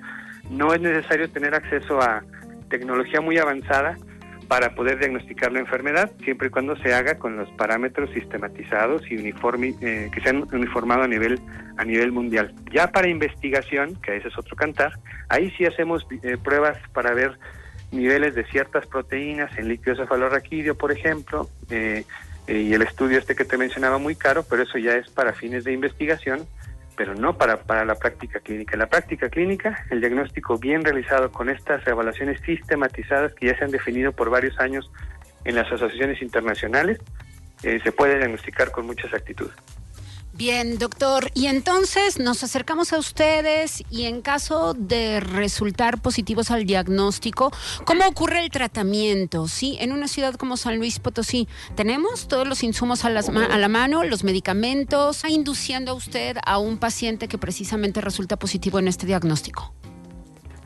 no 0.50 0.74
es 0.74 0.80
necesario 0.80 1.30
tener 1.30 1.56
acceso 1.56 2.00
a 2.02 2.24
tecnología 2.70 3.20
muy 3.20 3.38
avanzada 3.38 3.98
para 4.48 4.76
poder 4.76 5.00
diagnosticar 5.00 5.52
la 5.52 5.60
enfermedad, 5.60 6.12
siempre 6.24 6.48
y 6.48 6.52
cuando 6.52 6.76
se 6.78 6.94
haga 6.94 7.18
con 7.18 7.36
los 7.36 7.50
parámetros 7.52 8.12
sistematizados 8.12 9.02
y 9.10 9.18
uniforme, 9.18 9.74
eh, 9.82 10.12
que 10.14 10.22
sean 10.22 10.48
uniformados 10.54 11.06
a 11.06 11.08
nivel, 11.08 11.40
a 11.78 11.84
nivel 11.84 12.12
mundial. 12.12 12.54
Ya 12.72 12.92
para 12.92 13.08
investigación, 13.08 13.96
que 14.02 14.18
ese 14.18 14.28
es 14.28 14.38
otro 14.38 14.56
cantar, 14.56 14.94
ahí 15.30 15.52
sí 15.58 15.66
hacemos 15.66 16.06
eh, 16.22 16.38
pruebas 16.44 16.78
para 16.94 17.14
ver 17.14 17.40
niveles 17.92 18.36
de 18.36 18.46
ciertas 18.46 18.86
proteínas 18.86 19.58
en 19.58 19.70
líquido 19.70 19.96
cefalorraquídeo, 19.96 20.76
por 20.76 20.92
ejemplo, 20.92 21.50
eh, 21.70 22.04
y 22.48 22.74
el 22.74 22.82
estudio 22.82 23.18
este 23.18 23.36
que 23.36 23.46
te 23.46 23.58
mencionaba 23.58 23.98
muy 23.98 24.16
caro, 24.16 24.44
pero 24.44 24.64
eso 24.64 24.78
ya 24.78 24.96
es 24.96 25.10
para 25.10 25.34
fines 25.34 25.64
de 25.64 25.72
investigación, 25.72 26.46
pero 26.96 27.16
no 27.16 27.38
para, 27.38 27.64
para 27.64 27.86
la 27.86 27.96
práctica 27.96 28.40
clínica. 28.40 28.78
La 28.78 28.88
práctica 28.88 29.30
clínica, 29.30 29.86
el 29.90 30.02
diagnóstico 30.02 30.58
bien 30.58 30.84
realizado 30.84 31.32
con 31.32 31.50
estas 31.50 31.86
evaluaciones 31.88 32.42
sistematizadas 32.42 33.34
que 33.34 33.48
ya 33.48 33.58
se 33.58 33.64
han 33.66 33.72
definido 33.72 34.12
por 34.12 34.30
varios 34.30 34.60
años 34.60 34.92
en 35.46 35.56
las 35.56 35.72
asociaciones 35.72 36.22
internacionales, 36.22 37.00
eh, 37.64 37.80
se 37.84 37.92
puede 37.92 38.18
diagnosticar 38.18 38.72
con 38.72 38.86
mucha 38.86 39.06
exactitud. 39.06 39.50
Bien, 40.36 40.80
doctor. 40.80 41.30
Y 41.36 41.46
entonces 41.46 42.18
nos 42.18 42.44
acercamos 42.44 42.92
a 42.92 42.98
ustedes 42.98 43.84
y 43.92 44.06
en 44.06 44.24
caso 44.24 44.74
de 44.74 45.20
resultar 45.20 46.02
positivos 46.02 46.50
al 46.50 46.66
diagnóstico, 46.66 47.52
¿cómo 47.86 48.08
ocurre 48.08 48.40
el 48.40 48.50
tratamiento? 48.50 49.48
Sí, 49.48 49.78
en 49.80 49.92
una 49.92 50.08
ciudad 50.08 50.34
como 50.34 50.58
San 50.58 50.78
Luis 50.78 50.98
Potosí, 50.98 51.48
¿tenemos 51.76 52.28
todos 52.28 52.48
los 52.48 52.64
insumos 52.64 53.06
a, 53.06 53.10
a 53.10 53.58
la 53.60 53.68
mano, 53.68 54.04
los 54.04 54.24
medicamentos? 54.24 55.18
¿Está 55.18 55.30
induciendo 55.30 55.92
a 55.92 55.94
usted 55.94 56.38
a 56.44 56.58
un 56.58 56.80
paciente 56.80 57.28
que 57.28 57.38
precisamente 57.38 58.02
resulta 58.02 58.38
positivo 58.38 58.80
en 58.80 58.88
este 58.88 59.06
diagnóstico? 59.06 59.76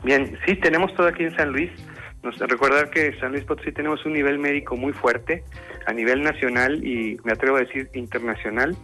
Bien, 0.02 0.38
sí, 0.46 0.56
tenemos 0.56 0.94
todo 0.94 1.08
aquí 1.08 1.24
en 1.24 1.36
San 1.36 1.52
Luis. 1.52 1.70
Nos, 2.22 2.38
recordar 2.38 2.88
que 2.88 3.18
San 3.20 3.32
Luis 3.32 3.44
Potosí 3.44 3.70
tenemos 3.72 4.04
un 4.06 4.14
nivel 4.14 4.38
médico 4.38 4.76
muy 4.76 4.94
fuerte 4.94 5.44
a 5.86 5.92
nivel 5.92 6.22
nacional 6.22 6.82
y 6.82 7.18
me 7.22 7.32
atrevo 7.32 7.58
a 7.58 7.60
decir 7.60 7.90
internacional 7.92 8.74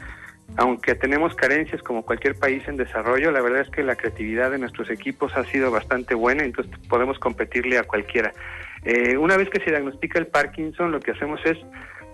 aunque 0.57 0.95
tenemos 0.95 1.35
carencias 1.35 1.83
como 1.83 2.05
cualquier 2.05 2.37
país 2.37 2.63
en 2.69 2.77
desarrollo, 2.77 3.33
la 3.33 3.41
verdad 3.41 3.63
es 3.63 3.71
que 3.71 3.83
la 3.83 3.97
creatividad 3.97 4.51
de 4.51 4.59
nuestros 4.59 4.89
equipos 4.91 5.37
ha 5.37 5.45
sido 5.45 5.71
bastante 5.71 6.15
buena, 6.15 6.45
entonces 6.45 6.73
podemos 6.89 7.19
competirle 7.19 7.79
a 7.79 7.85
cualquiera. 7.85 8.33
Eh, 8.85 9.17
una 9.17 9.37
vez 9.37 9.49
que 9.51 9.61
se 9.61 9.71
diagnostica 9.71 10.19
el 10.19 10.27
Parkinson, 10.27 10.93
lo 10.93 11.01
que 11.01 11.13
hacemos 11.13 11.41
es 11.45 11.59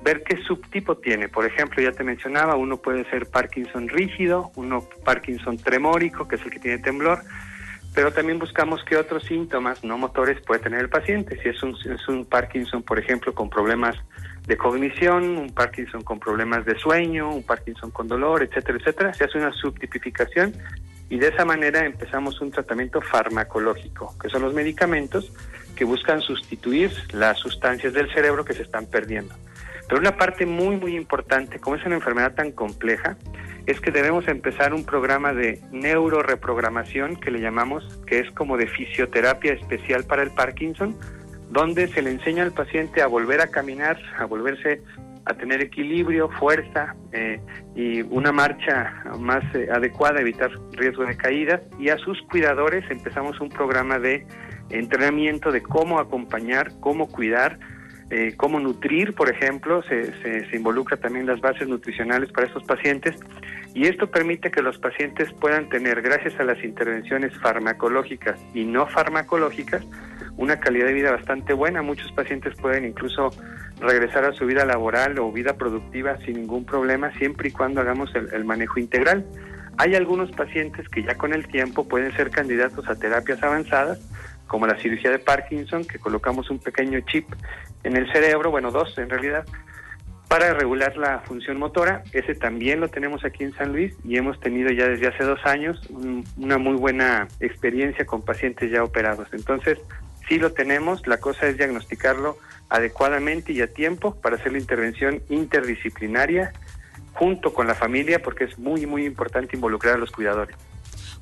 ver 0.02 0.22
qué 0.22 0.36
subtipo 0.44 0.96
tiene. 0.96 1.28
Por 1.28 1.44
ejemplo, 1.44 1.82
ya 1.82 1.92
te 1.92 2.04
mencionaba, 2.04 2.56
uno 2.56 2.78
puede 2.78 3.08
ser 3.10 3.26
Parkinson 3.26 3.88
rígido, 3.88 4.50
uno 4.56 4.88
Parkinson 5.04 5.58
tremórico, 5.58 6.26
que 6.26 6.36
es 6.36 6.42
el 6.42 6.50
que 6.50 6.60
tiene 6.60 6.78
temblor, 6.78 7.18
pero 7.94 8.12
también 8.12 8.38
buscamos 8.38 8.82
qué 8.84 8.96
otros 8.96 9.24
síntomas 9.24 9.84
no 9.84 9.98
motores 9.98 10.40
puede 10.40 10.60
tener 10.60 10.80
el 10.80 10.88
paciente. 10.88 11.38
Si 11.42 11.48
es 11.48 11.62
un, 11.62 11.74
es 11.74 12.08
un 12.08 12.24
Parkinson, 12.24 12.82
por 12.82 12.98
ejemplo, 12.98 13.34
con 13.34 13.50
problemas 13.50 13.96
de 14.50 14.56
cognición, 14.56 15.38
un 15.38 15.50
Parkinson 15.50 16.02
con 16.02 16.18
problemas 16.18 16.64
de 16.64 16.76
sueño, 16.76 17.32
un 17.32 17.44
Parkinson 17.44 17.92
con 17.92 18.08
dolor, 18.08 18.42
etcétera, 18.42 18.78
etcétera. 18.78 19.14
Se 19.14 19.22
hace 19.22 19.38
una 19.38 19.52
subtipificación 19.52 20.52
y 21.08 21.20
de 21.20 21.28
esa 21.28 21.44
manera 21.44 21.86
empezamos 21.86 22.40
un 22.40 22.50
tratamiento 22.50 23.00
farmacológico, 23.00 24.18
que 24.18 24.28
son 24.28 24.42
los 24.42 24.52
medicamentos 24.52 25.32
que 25.76 25.84
buscan 25.84 26.20
sustituir 26.20 26.90
las 27.12 27.38
sustancias 27.38 27.92
del 27.92 28.12
cerebro 28.12 28.44
que 28.44 28.52
se 28.52 28.62
están 28.62 28.86
perdiendo. 28.86 29.36
Pero 29.88 30.00
una 30.00 30.16
parte 30.16 30.46
muy, 30.46 30.76
muy 30.76 30.96
importante, 30.96 31.60
como 31.60 31.76
es 31.76 31.86
una 31.86 31.94
enfermedad 31.94 32.34
tan 32.34 32.50
compleja, 32.50 33.16
es 33.66 33.80
que 33.80 33.92
debemos 33.92 34.26
empezar 34.26 34.74
un 34.74 34.84
programa 34.84 35.32
de 35.32 35.60
neuroreprogramación 35.70 37.14
que 37.14 37.30
le 37.30 37.40
llamamos, 37.40 38.00
que 38.04 38.18
es 38.18 38.28
como 38.32 38.56
de 38.56 38.66
fisioterapia 38.66 39.52
especial 39.52 40.02
para 40.02 40.24
el 40.24 40.32
Parkinson, 40.32 40.96
donde 41.50 41.88
se 41.88 42.02
le 42.02 42.10
enseña 42.10 42.44
al 42.44 42.52
paciente 42.52 43.02
a 43.02 43.06
volver 43.06 43.40
a 43.40 43.48
caminar, 43.48 43.98
a 44.18 44.24
volverse 44.24 44.82
a 45.26 45.34
tener 45.34 45.60
equilibrio, 45.60 46.28
fuerza 46.30 46.94
eh, 47.12 47.40
y 47.74 48.02
una 48.02 48.32
marcha 48.32 49.04
más 49.18 49.42
eh, 49.54 49.68
adecuada, 49.72 50.20
evitar 50.20 50.50
riesgo 50.72 51.04
de 51.04 51.16
caídas. 51.16 51.60
Y 51.78 51.90
a 51.90 51.98
sus 51.98 52.20
cuidadores 52.22 52.88
empezamos 52.90 53.40
un 53.40 53.48
programa 53.48 53.98
de 53.98 54.26
entrenamiento 54.70 55.50
de 55.52 55.62
cómo 55.62 55.98
acompañar, 55.98 56.72
cómo 56.80 57.08
cuidar, 57.08 57.58
eh, 58.10 58.34
cómo 58.36 58.58
nutrir, 58.58 59.14
por 59.14 59.30
ejemplo, 59.30 59.82
se, 59.82 60.12
se, 60.22 60.48
se, 60.48 60.56
involucra 60.56 60.96
también 60.96 61.26
las 61.26 61.40
bases 61.40 61.68
nutricionales 61.68 62.32
para 62.32 62.46
estos 62.46 62.64
pacientes 62.64 63.14
y 63.74 63.86
esto 63.86 64.10
permite 64.10 64.50
que 64.50 64.62
los 64.62 64.78
pacientes 64.78 65.32
puedan 65.34 65.68
tener, 65.68 66.02
gracias 66.02 66.38
a 66.40 66.44
las 66.44 66.62
intervenciones 66.64 67.36
farmacológicas 67.38 68.38
y 68.52 68.64
no 68.64 68.86
farmacológicas, 68.86 69.84
una 70.36 70.58
calidad 70.58 70.86
de 70.86 70.92
vida 70.94 71.12
bastante 71.12 71.52
buena. 71.52 71.82
Muchos 71.82 72.10
pacientes 72.12 72.54
pueden 72.60 72.84
incluso 72.84 73.30
regresar 73.80 74.24
a 74.24 74.32
su 74.32 74.46
vida 74.46 74.64
laboral 74.64 75.18
o 75.18 75.30
vida 75.30 75.54
productiva 75.54 76.16
sin 76.24 76.34
ningún 76.34 76.64
problema, 76.64 77.12
siempre 77.18 77.48
y 77.48 77.52
cuando 77.52 77.80
hagamos 77.80 78.10
el, 78.14 78.44
manejo 78.44 78.80
integral. 78.80 79.24
Hay 79.78 79.94
algunos 79.94 80.30
pacientes 80.32 80.88
que 80.88 81.02
ya 81.02 81.14
con 81.14 81.32
el 81.32 81.46
tiempo 81.46 81.86
pueden 81.86 82.14
ser 82.16 82.30
candidatos 82.30 82.88
a 82.88 82.96
terapias 82.96 83.42
avanzadas, 83.42 84.00
como 84.46 84.66
la 84.66 84.76
cirugía 84.78 85.10
de 85.10 85.20
Parkinson, 85.20 85.84
que 85.84 85.98
colocamos 85.98 86.50
un 86.50 86.58
pequeño 86.58 87.00
chip 87.00 87.26
en 87.84 87.96
el 87.96 88.10
cerebro, 88.12 88.50
bueno, 88.50 88.70
dos 88.70 88.98
en 88.98 89.08
realidad, 89.08 89.46
para 90.30 90.54
regular 90.54 90.96
la 90.96 91.18
función 91.26 91.58
motora. 91.58 92.04
Ese 92.12 92.36
también 92.36 92.78
lo 92.78 92.86
tenemos 92.86 93.24
aquí 93.24 93.42
en 93.42 93.52
San 93.56 93.72
Luis 93.72 93.96
y 94.04 94.16
hemos 94.16 94.38
tenido 94.38 94.70
ya 94.70 94.86
desde 94.86 95.08
hace 95.08 95.24
dos 95.24 95.40
años 95.44 95.80
una 96.36 96.56
muy 96.56 96.76
buena 96.76 97.26
experiencia 97.40 98.06
con 98.06 98.22
pacientes 98.22 98.70
ya 98.70 98.84
operados. 98.84 99.26
Entonces, 99.32 99.78
sí 100.28 100.38
lo 100.38 100.52
tenemos, 100.52 101.04
la 101.08 101.16
cosa 101.16 101.48
es 101.48 101.56
diagnosticarlo 101.56 102.38
adecuadamente 102.68 103.52
y 103.52 103.60
a 103.60 103.66
tiempo 103.66 104.14
para 104.20 104.36
hacer 104.36 104.52
la 104.52 104.58
intervención 104.58 105.20
interdisciplinaria 105.30 106.52
junto 107.12 107.52
con 107.52 107.66
la 107.66 107.74
familia 107.74 108.22
porque 108.22 108.44
es 108.44 108.56
muy, 108.56 108.86
muy 108.86 109.06
importante 109.06 109.56
involucrar 109.56 109.96
a 109.96 109.98
los 109.98 110.12
cuidadores. 110.12 110.56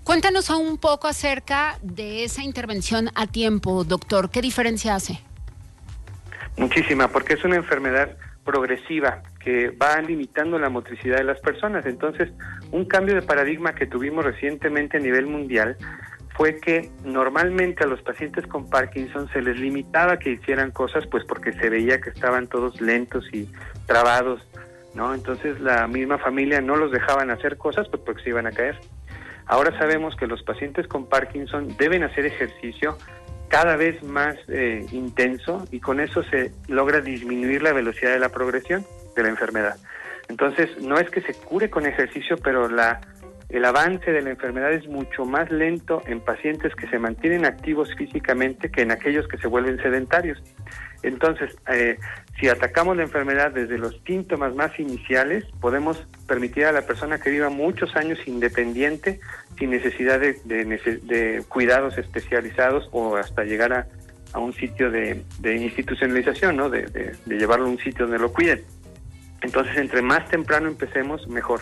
Cuéntanos 0.05 0.51
un 0.51 0.77
poco 0.77 1.09
acerca 1.09 1.79
de 1.81 2.25
esa 2.25 2.43
intervención 2.43 3.09
a 3.15 3.27
tiempo, 3.27 3.85
doctor. 3.85 4.31
¿Qué 4.31 4.43
diferencia 4.43 4.95
hace? 4.95 5.23
Muchísima, 6.59 7.09
porque 7.09 7.35
es 7.35 7.45
una 7.45 7.57
enfermedad 7.57 8.15
progresiva 8.49 9.23
que 9.39 9.69
va 9.69 10.01
limitando 10.01 10.59
la 10.59 10.71
motricidad 10.71 11.19
de 11.19 11.25
las 11.25 11.39
personas. 11.41 11.85
Entonces, 11.85 12.31
un 12.73 12.87
cambio 12.87 13.15
de 13.15 13.21
paradigma 13.21 13.75
que 13.75 13.87
tuvimos 13.87 14.25
recientemente 14.25 14.97
a 14.97 15.01
nivel 15.01 15.27
mundial 15.27 15.77
fue 16.35 16.57
que 16.57 16.91
normalmente 17.05 17.85
a 17.85 17.87
los 17.87 18.01
pacientes 18.01 18.47
con 18.47 18.71
Parkinson 18.71 19.29
se 19.35 19.43
les 19.43 19.61
limitaba 19.61 20.19
que 20.19 20.31
hicieran 20.31 20.71
cosas 20.71 21.07
pues 21.09 21.27
porque 21.27 21.53
se 21.53 21.69
veía 21.69 22.01
que 22.01 22.09
estaban 22.09 22.47
todos 22.47 22.81
lentos 22.81 23.29
y 23.35 23.51
trabados, 23.85 24.41
¿no? 24.95 25.13
Entonces 25.13 25.61
la 25.61 25.87
misma 25.87 26.17
familia 26.17 26.63
no 26.63 26.77
los 26.77 26.91
dejaban 26.91 27.31
hacer 27.31 27.59
cosas 27.59 27.87
pues 27.91 28.03
porque 28.03 28.23
se 28.23 28.31
iban 28.31 28.47
a 28.47 28.53
caer. 28.53 28.79
Ahora 29.45 29.77
sabemos 29.79 30.17
que 30.17 30.27
los 30.27 30.43
pacientes 30.43 30.87
con 30.87 31.07
Parkinson 31.07 31.77
deben 31.77 32.03
hacer 32.03 32.25
ejercicio 32.25 32.97
cada 33.49 33.77
vez 33.77 34.03
más 34.03 34.37
eh, 34.49 34.87
intenso 34.93 35.65
y 35.71 35.81
con 35.81 36.01
eso 36.01 36.23
se 36.25 36.53
logra 36.69 37.01
disminuir 37.01 37.63
la 37.63 37.73
velocidad 37.73 38.13
de 38.13 38.19
la 38.19 38.29
progresión 38.29 38.85
de 39.17 39.23
la 39.23 39.29
enfermedad. 39.29 39.77
Entonces, 40.29 40.69
no 40.83 40.99
es 40.99 41.09
que 41.11 41.23
se 41.23 41.35
cure 41.35 41.71
con 41.71 41.87
ejercicio, 41.87 42.37
pero 42.37 42.69
la 42.69 43.01
el 43.49 43.65
avance 43.65 44.13
de 44.13 44.21
la 44.21 44.29
enfermedad 44.31 44.73
es 44.73 44.87
mucho 44.89 45.25
más 45.25 45.51
lento 45.51 46.03
en 46.07 46.21
pacientes 46.21 46.75
que 46.75 46.87
se 46.89 46.99
mantienen 46.99 47.47
activos 47.47 47.95
físicamente 47.97 48.71
que 48.71 48.83
en 48.83 48.91
aquellos 48.91 49.27
que 49.27 49.39
se 49.39 49.49
vuelven 49.49 49.79
sedentarios. 49.79 50.39
Entonces, 51.03 51.57
eh, 51.73 51.97
si 52.39 52.49
atacamos 52.49 52.97
la 52.97 53.03
enfermedad 53.03 53.51
desde 53.51 53.79
los 53.79 54.01
síntomas 54.07 54.55
más 54.55 54.79
iniciales, 54.79 55.45
podemos 55.61 56.07
permitir 56.27 56.67
a 56.67 56.73
la 56.73 56.83
persona 56.83 57.19
que 57.19 57.31
viva 57.31 57.49
muchos 57.49 57.97
años 57.97 58.19
independiente, 58.27 59.21
sin 59.59 59.71
necesidad 59.71 60.21
de, 60.21 61.45
cuidados 61.49 61.99
especializados 61.99 62.89
o 62.93 63.17
hasta 63.17 63.45
llegar 63.45 63.73
a, 63.73 64.39
un 64.39 64.53
sitio 64.53 64.91
de, 64.91 65.25
institucionalización, 65.43 66.57
¿no? 66.57 66.71
de 66.71 67.17
llevarlo 67.27 67.67
a 67.67 67.71
un 67.71 67.79
sitio 67.79 68.07
donde 68.07 68.21
lo 68.21 68.33
cuiden. 68.33 68.63
Entonces, 69.41 69.77
entre 69.77 70.03
más 70.03 70.29
temprano 70.29 70.69
empecemos, 70.69 71.27
mejor. 71.29 71.61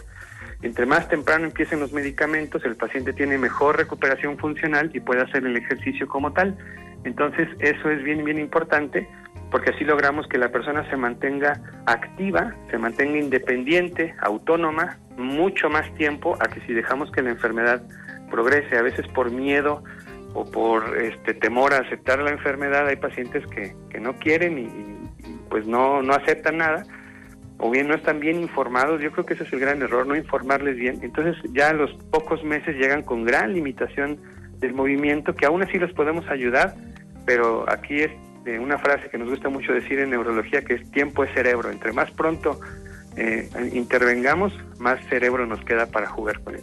Entre 0.63 0.87
más 0.87 1.09
temprano 1.09 1.45
empiecen 1.45 1.81
los 1.81 1.93
medicamentos, 1.93 2.65
el 2.65 2.77
paciente 2.77 3.13
tiene 3.13 3.39
mejor 3.39 3.77
recuperación 3.77 4.39
funcional 4.39 4.91
y 4.95 5.01
puede 5.01 5.23
hacer 5.23 5.45
el 5.45 5.57
ejercicio 5.57 6.09
como 6.09 6.33
tal. 6.33 6.57
Entonces, 7.05 7.49
eso 7.61 7.91
es 7.91 8.03
bien, 8.03 8.25
bien 8.25 8.39
importante 8.39 9.07
porque 9.51 9.71
así 9.71 9.85
logramos 9.85 10.27
que 10.27 10.39
la 10.39 10.51
persona 10.51 10.89
se 10.91 10.97
mantenga 10.97 11.61
activa, 11.87 12.55
se 12.71 12.79
mantenga 12.79 13.19
independiente, 13.19 14.15
autónoma, 14.21 14.99
mucho 15.17 15.71
más 15.71 15.93
tiempo 15.95 16.37
a 16.41 16.49
que 16.49 16.61
si 16.63 16.73
dejamos 16.73 17.11
que 17.11 17.23
la 17.23 17.31
enfermedad 17.31 17.83
progrese, 18.31 18.77
a 18.77 18.83
veces 18.83 19.07
por 19.09 19.31
miedo 19.31 19.83
o 20.35 20.45
por 20.45 20.99
este 20.99 21.35
temor 21.35 21.73
a 21.73 21.79
aceptar 21.79 22.19
la 22.19 22.31
enfermedad, 22.31 22.87
hay 22.89 22.97
pacientes 22.97 23.47
que, 23.47 23.75
que 23.89 24.01
no 24.01 24.17
quieren 24.17 24.59
y, 24.59 24.63
y 24.63 25.41
pues 25.49 25.67
no, 25.67 26.03
no 26.03 26.13
aceptan 26.13 26.59
nada 26.59 26.85
o 27.59 27.71
bien 27.71 27.89
no 27.89 27.95
están 27.95 28.21
bien 28.21 28.41
informados, 28.41 29.01
yo 29.01 29.11
creo 29.13 29.25
que 29.25 29.35
ese 29.35 29.45
es 29.45 29.53
el 29.53 29.61
gran 29.61 29.81
error, 29.81 30.07
no 30.07 30.17
informarles 30.17 30.77
bien. 30.77 30.99
Entonces 31.03 31.37
ya 31.53 31.71
a 31.71 31.73
los 31.73 31.93
pocos 32.11 32.45
meses 32.45 32.77
llegan 32.77 33.03
con 33.03 33.25
gran 33.25 33.55
limitación 33.55 34.19
del 34.59 34.75
movimiento, 34.75 35.35
que 35.35 35.47
aún 35.47 35.63
así 35.63 35.79
los 35.79 35.93
podemos 35.93 36.29
ayudar, 36.29 36.75
pero 37.25 37.65
aquí 37.71 38.01
es 38.01 38.11
una 38.61 38.79
frase 38.79 39.09
que 39.11 39.19
nos 39.19 39.29
gusta 39.29 39.49
mucho 39.49 39.73
decir 39.73 39.99
en 39.99 40.11
neurología, 40.11 40.63
que 40.63 40.75
es 40.75 40.91
tiempo 40.91 41.25
es 41.25 41.33
cerebro. 41.35 41.71
Entre 41.71 41.93
más 41.93 42.11
pronto 42.13 42.61
eh, 43.17 43.49
intervengamos, 43.73 44.53
más 44.79 45.05
cerebro 45.09 45.47
nos 45.47 45.65
queda 45.65 45.87
para 45.87 46.07
jugar 46.07 46.41
con 46.41 46.55
él. 46.55 46.63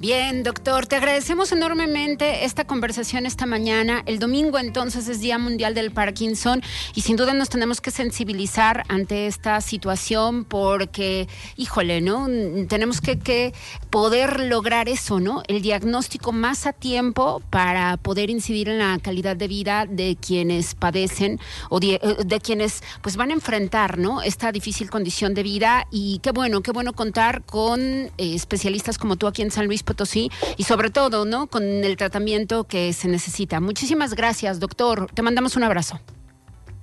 Bien, 0.00 0.44
doctor, 0.44 0.86
te 0.86 0.94
agradecemos 0.94 1.50
enormemente 1.50 2.44
esta 2.44 2.64
conversación 2.64 3.26
esta 3.26 3.46
mañana. 3.46 4.04
El 4.06 4.20
domingo 4.20 4.60
entonces 4.60 5.08
es 5.08 5.18
Día 5.18 5.38
Mundial 5.38 5.74
del 5.74 5.90
Parkinson 5.90 6.62
y 6.94 7.00
sin 7.00 7.16
duda 7.16 7.34
nos 7.34 7.48
tenemos 7.48 7.80
que 7.80 7.90
sensibilizar 7.90 8.84
ante 8.88 9.26
esta 9.26 9.60
situación 9.60 10.44
porque, 10.44 11.26
híjole, 11.56 12.00
¿no? 12.00 12.28
Tenemos 12.68 13.00
que, 13.00 13.52
poder 13.90 14.38
lograr 14.38 14.88
eso, 14.88 15.18
¿no? 15.18 15.42
El 15.48 15.62
diagnóstico 15.62 16.30
más 16.30 16.66
a 16.66 16.72
tiempo 16.72 17.42
para 17.50 17.96
poder 17.96 18.30
incidir 18.30 18.68
en 18.68 18.78
la 18.78 19.00
calidad 19.02 19.34
de 19.34 19.48
vida 19.48 19.84
de 19.84 20.16
quienes 20.16 20.76
padecen 20.76 21.40
o 21.70 21.80
de, 21.80 21.98
de 22.24 22.40
quienes 22.40 22.84
pues 23.02 23.16
van 23.16 23.30
a 23.30 23.32
enfrentar, 23.32 23.98
¿no? 23.98 24.22
Esta 24.22 24.52
difícil 24.52 24.90
condición 24.90 25.34
de 25.34 25.42
vida 25.42 25.88
y 25.90 26.20
qué 26.22 26.30
bueno, 26.30 26.60
qué 26.60 26.70
bueno 26.70 26.92
contar 26.92 27.42
con 27.42 27.80
eh, 27.80 28.10
especialistas 28.16 28.96
como 28.96 29.16
tú 29.16 29.26
aquí 29.26 29.42
en 29.42 29.50
San 29.50 29.66
Luis 29.66 29.82
Potosí 29.88 30.30
y 30.58 30.64
sobre 30.64 30.90
todo, 30.90 31.24
¿no? 31.24 31.46
Con 31.46 31.62
el 31.64 31.96
tratamiento 31.96 32.64
que 32.64 32.92
se 32.92 33.08
necesita. 33.08 33.58
Muchísimas 33.60 34.14
gracias, 34.14 34.60
doctor. 34.60 35.10
Te 35.14 35.22
mandamos 35.22 35.56
un 35.56 35.64
abrazo. 35.64 35.98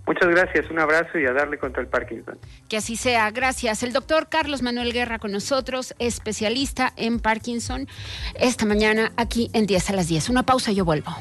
Muchas 0.07 0.29
gracias, 0.29 0.69
un 0.69 0.79
abrazo 0.79 1.17
y 1.17 1.25
a 1.25 1.33
darle 1.33 1.57
contra 1.57 1.81
el 1.81 1.87
Parkinson. 1.87 2.37
Que 2.67 2.77
así 2.77 2.95
sea, 2.95 3.29
gracias. 3.31 3.81
El 3.83 3.91
doctor 3.93 4.27
Carlos 4.29 4.61
Manuel 4.61 4.93
Guerra 4.93 5.19
con 5.19 5.31
nosotros, 5.31 5.95
especialista 5.99 6.93
en 6.95 7.19
Parkinson, 7.19 7.87
esta 8.35 8.65
mañana 8.65 9.13
aquí 9.17 9.49
en 9.53 9.65
10 9.65 9.89
a 9.89 9.93
las 9.93 10.07
10. 10.07 10.29
Una 10.29 10.43
pausa 10.43 10.71
y 10.71 10.75
yo 10.75 10.85
vuelvo. 10.85 11.15